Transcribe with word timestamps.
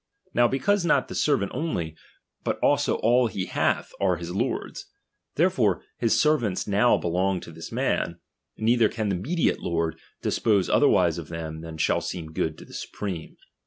Now 0.33 0.47
because 0.47 0.83
not 0.83 1.09
the 1.09 1.13
servant 1.13 1.51
only, 1.53 1.95
but 2.43 2.57
also 2.57 2.95
all 3.03 3.27
he 3.27 3.45
hath, 3.45 3.91
are 3.99 4.15
his 4.15 4.33
lord's; 4.33 4.87
therefore 5.35 5.83
his 5.99 6.19
servants 6.19 6.65
now 6.65 6.97
belong 6.97 7.39
to 7.41 7.51
this 7.51 7.71
man, 7.71 8.19
neither 8.57 8.89
can 8.89 9.09
the 9.09 9.15
mediate 9.15 9.59
lord 9.59 9.99
dispose 10.23 10.69
otherwise 10.71 11.19
of 11.19 11.27
them 11.27 11.61
than 11.61 11.77
shall 11.77 12.01
seem 12.01 12.31
good 12.33 12.57
to 12.57 12.65
Ihe 12.65 12.73
supreme. 12.73 13.37